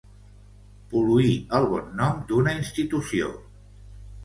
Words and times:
Pol·luir 0.93 1.35
el 1.59 1.69
bon 1.75 1.93
nom 2.01 2.25
d'una 2.33 2.57
institució. 2.63 3.31